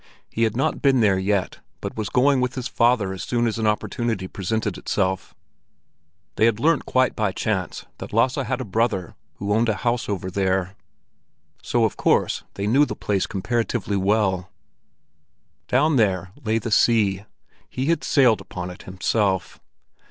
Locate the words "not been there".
0.57-1.19